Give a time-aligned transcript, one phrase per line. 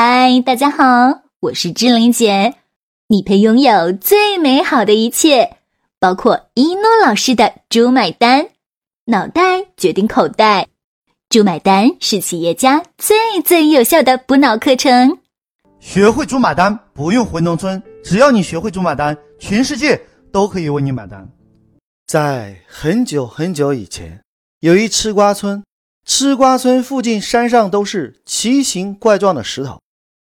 [0.00, 2.54] 嗨，大家好，我是志玲姐。
[3.08, 5.56] 你配拥有最美好的一切，
[5.98, 8.50] 包括一诺老师的“猪买单”，
[9.06, 10.68] 脑袋决定口袋
[11.28, 15.18] ，“猪买单”是企业家最最有效的补脑课程。
[15.80, 21.28] 学会“猪买单”，不用回农村，只要你学会“猪买单”，全世界都可以为你买单。
[22.06, 24.22] 在很久很久以前，
[24.60, 25.64] 有一吃瓜村。
[26.04, 29.80] 吃瓜村附近山上都是奇形怪状的石头，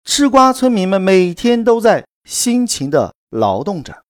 [0.04, 4.02] 吃瓜村民们每天都在辛勤的劳动着。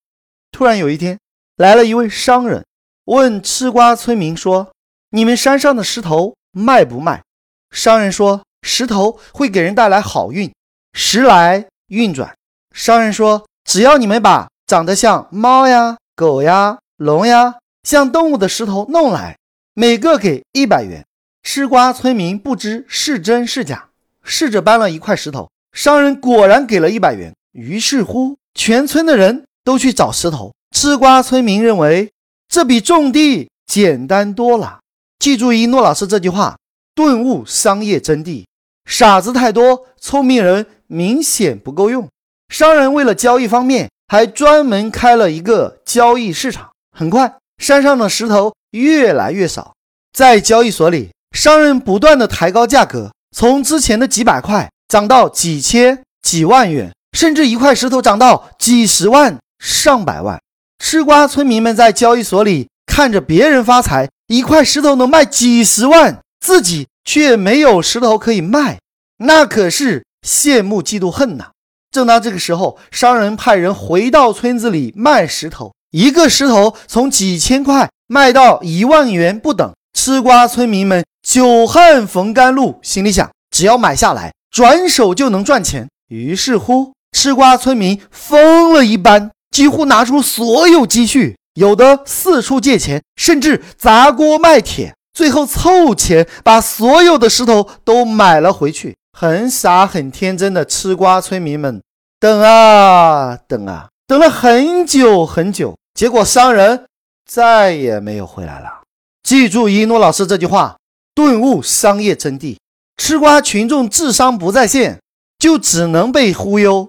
[0.50, 1.18] 突然有一天，
[1.56, 2.66] 来了一位商人，
[3.04, 4.72] 问吃瓜村民说
[5.10, 7.22] ：“你们山上的石头卖不卖？”
[7.70, 10.52] 商人说：“石头会给人带来好运，
[10.92, 12.34] 时来运转。”
[12.74, 19.38] 商人说：“只要你们把长得像猫呀、狗呀、龙呀，像动物的石头弄来，
[19.74, 21.06] 每个给一百元。”
[21.42, 23.90] 吃瓜村民不知是真是假，
[24.22, 27.34] 试着搬了一块石头，商人果然给了一百元。
[27.52, 30.54] 于是乎，全村的人都去找石头。
[30.74, 32.10] 吃瓜村民认为
[32.48, 34.78] 这比种地简单多了。
[35.18, 36.56] 记住一诺老师这句话，
[36.94, 38.44] 顿悟商业真谛：
[38.88, 42.08] 傻子太多，聪明人明显不够用。
[42.48, 46.70] 商人为了交易方便，还专门开了一个交易市场。
[46.96, 49.74] 很快，山上的石头越来越少，
[50.12, 51.10] 在交易所里。
[51.32, 60.40] 商人不断的抬高价格，从之前的几百块涨到几千、几万元，甚至一块石头涨到几十万、上百万。
[60.78, 68.78] 吃瓜村民们在交易所里看着别人发财，一块石头能卖几十万，自己却没有石头可以卖，
[69.18, 71.50] 那可是羡慕嫉妒恨呐。
[71.90, 79.72] 正当这个时候，商人派人回到村子里卖石头，一个石头从几千块卖到一万元不等。
[79.96, 85.88] 吃瓜村民们久旱逢甘露，心里想：只要买下来，转手就能赚钱。
[86.10, 98.94] 于是乎，吃瓜村民疯了一般，几乎拿出所有积蓄，有的四处借钱，甚至砸锅卖铁，最后凑钱把所有的石头都买了回去。
[99.18, 101.82] 很傻很天真的吃瓜村民们，
[102.20, 106.84] 等啊等啊，等了很久很久，结果商人
[107.28, 108.82] 再也没有回来了。
[109.24, 110.76] 记住一诺老师这句话，
[111.12, 112.56] 顿悟商业真谛。
[112.96, 115.00] 吃瓜群众智商不在线，
[115.38, 116.88] 就只能被忽悠。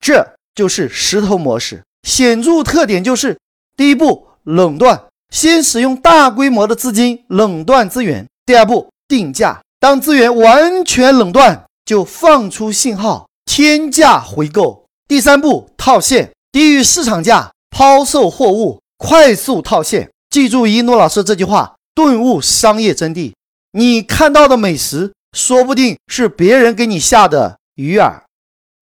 [0.00, 3.38] 这就是石头模式，显著特点就是：
[3.76, 20.10] 第一步，垄断，先使用大规模的资金垄断资源；第二步，定价，当资源完全垄断，就放出信号，天价回购；第三步，套现，低于市场价抛售货物，快速套现。
[20.28, 23.32] 记住一诺老师这句话，顿悟商业真谛。
[23.72, 28.22] 你看到的美食，说不定是别人给你下的鱼饵。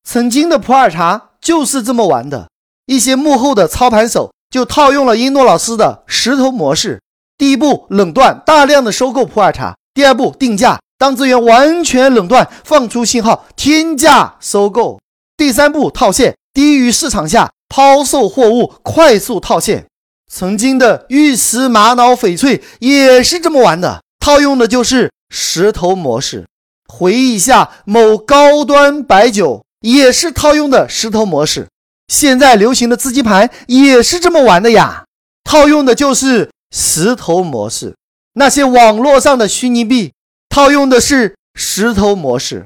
[0.04, 2.48] 曾经的普洱茶就是这么玩的。
[2.86, 7.02] 一些幕后的操盘手就套用了一诺老师的石头模式：
[7.36, 14.98] 第一步，垄断，大量的收购普洱茶；第二步，定价，当资源完全垄断，放出信号，天价收购；
[15.36, 19.86] 第三步，套现，低于市场价抛售货物，快速套现。
[20.30, 26.46] 曾经的玉石、玛瑙、翡翠也是这么玩的，套用的就是石头模式。
[26.88, 31.68] 回忆一下，某高端白酒也是套用的石头模式。
[32.08, 35.04] 现在流行的资金盘也是这么玩的呀，
[35.44, 37.94] 套用的就是石头模式。
[38.32, 40.14] 那些网络上的虚拟币，
[40.48, 42.64] 套用的是石头模式。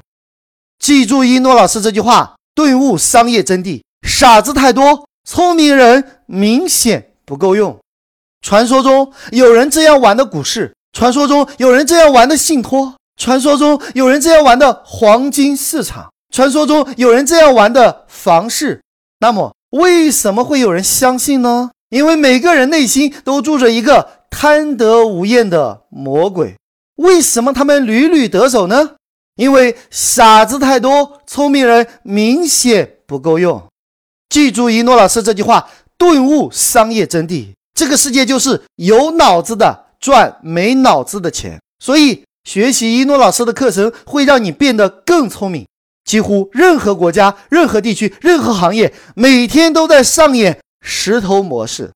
[0.79, 7.11] 记住一诺老师这句话，顿悟商业真谛：傻子太多，聪明人明显。
[7.25, 7.77] 不够用。
[8.41, 18.81] 传说中有人这样玩的股市，传说中有人这样玩的信托，传说中有人这样玩的黄金市场，传说中有人这样玩的房市。
[19.21, 21.71] 那么，为什么会有人相信呢？
[21.89, 26.57] 因为每个人内心都住着一个贪得无厌的魔鬼。
[26.97, 28.95] 为什么他们屡屡得手呢？
[29.37, 33.63] 因为傻子太多，聪明人明显不够用。
[34.27, 35.69] 记住一诺老师这句话。
[35.97, 41.61] 顿悟商业真谛，这个世界就是有脑子的赚没脑子的钱。
[41.79, 45.67] 所以，学习一诺老师的课程会让你变得更聪明。
[46.03, 51.91] 几乎任何国家、任何地区、任何行业，每天都在上演石头模式。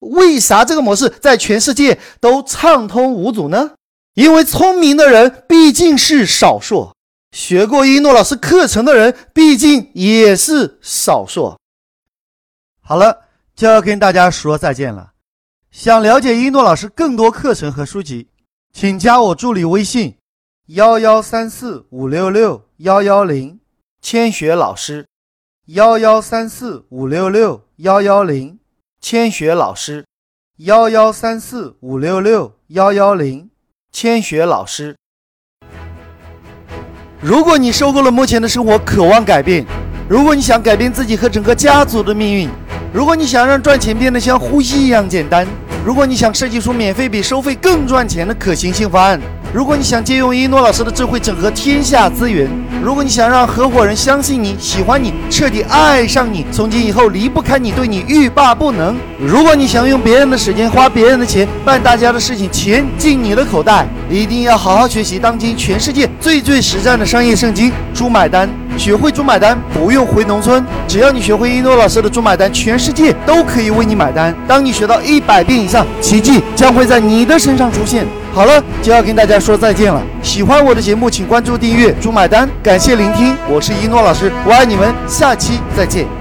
[0.00, 3.72] 为啥这个模式在全世界都畅通无阻呢？
[4.14, 6.92] 因为聪明的人毕竟是少数，
[7.32, 11.56] 学过一诺老师课程的人毕竟也是少数。
[12.80, 13.24] 好了。
[13.58, 15.10] 就要跟大家说再见了。
[15.70, 18.28] 想了解一诺老师更多课程和书籍，
[18.72, 20.16] 请加我助理微信：
[20.66, 23.58] 幺幺三四五六六幺幺零。
[24.00, 25.06] 千雪老师，
[25.66, 28.60] 幺幺三四五六六幺幺零，
[29.00, 30.06] 千雪老师，
[30.58, 33.50] 幺幺三四五六六幺幺零，
[33.90, 34.94] 千雪老师。
[37.20, 39.64] 如果你受够了目前的生活，渴望改变；
[40.08, 42.48] 如果你想改变自己和整个家族的命运；
[42.90, 45.46] 如果你想让赚钱变得像呼吸一样简单；
[45.84, 49.20] 如果你想设计出免费比收费更赚钱的可行性方案。
[49.50, 52.46] 如果你想借用一诺老师的智慧整合天下资源，
[52.82, 68.46] 如果你想让合伙人相信你、喜欢你、彻底爱上你，从今以后离不开你，对你欲罢不能；如果你想用别人的时间、花别人的钱办大家的事情，钱进你的口袋，一定要好好学习当今全世界最最实战的商业圣经《猪买单》，
[68.78, 74.34] 学会猪买单不用回农村，只要你学会一诺老师的猪买单，全世界都可以为你买单。
[74.46, 78.06] 当你学到一百遍以上，奇迹将会在你的身上出现。
[78.38, 80.00] 好了，就要跟大家说再见了。
[80.22, 82.48] 喜欢我的节目，请关注订阅“猪买单”。
[82.62, 86.17] 感谢聆听，我是一诺老师，我爱你们，下期再见。